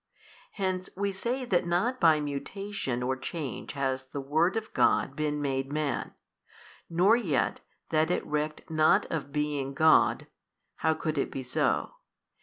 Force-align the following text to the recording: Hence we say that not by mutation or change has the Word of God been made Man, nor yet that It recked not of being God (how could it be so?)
Hence 0.53 0.89
we 0.97 1.11
say 1.11 1.45
that 1.45 1.67
not 1.67 1.99
by 1.99 2.19
mutation 2.19 3.03
or 3.03 3.15
change 3.15 3.73
has 3.73 4.09
the 4.09 4.19
Word 4.19 4.57
of 4.57 4.73
God 4.73 5.15
been 5.15 5.39
made 5.39 5.71
Man, 5.71 6.15
nor 6.89 7.15
yet 7.15 7.61
that 7.91 8.09
It 8.09 8.25
recked 8.25 8.67
not 8.67 9.05
of 9.11 9.31
being 9.31 9.75
God 9.75 10.25
(how 10.77 10.95
could 10.95 11.19
it 11.19 11.29
be 11.29 11.43
so?) 11.43 11.91